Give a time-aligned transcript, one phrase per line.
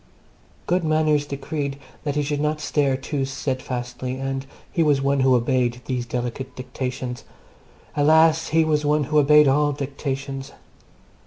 [0.65, 5.35] Good manners decreed that he should not stare too steadfastly, and he was one who
[5.35, 7.23] obeyed these delicate dictations.
[7.95, 8.47] Alas!
[8.47, 10.53] he was one who obeyed all dictates.